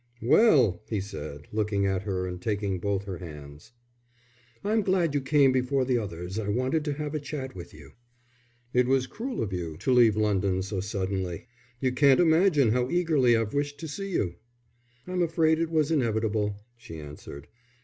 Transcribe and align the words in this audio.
"Well?" 0.23 0.81
he 0.89 0.99
said, 0.99 1.47
looking 1.51 1.85
at 1.85 2.01
her 2.01 2.25
and 2.25 2.41
taking 2.41 2.79
both 2.79 3.03
her 3.03 3.19
hands. 3.19 3.71
"I'm 4.63 4.81
glad 4.81 5.13
you 5.13 5.21
came 5.21 5.51
before 5.51 5.85
the 5.85 5.99
others, 5.99 6.39
I 6.39 6.47
wanted 6.47 6.83
to 6.85 6.93
have 6.93 7.13
a 7.13 7.19
chat 7.19 7.53
with 7.53 7.71
you." 7.71 7.91
"It 8.73 8.87
was 8.87 9.05
cruel 9.05 9.43
of 9.43 9.53
you 9.53 9.77
to 9.77 9.91
leave 9.93 10.17
London 10.17 10.63
so 10.63 10.79
suddenly. 10.79 11.45
You 11.79 11.91
can't 11.91 12.19
imagine 12.19 12.71
how 12.71 12.89
eagerly 12.89 13.37
I've 13.37 13.53
wished 13.53 13.79
to 13.81 13.87
see 13.87 14.09
you." 14.09 14.37
"I'm 15.05 15.21
afraid 15.21 15.59
it 15.59 15.69
was 15.69 15.91
inevitable," 15.91 16.55
she 16.75 16.99
answered. 16.99 17.47